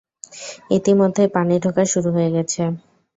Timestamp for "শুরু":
1.91-2.09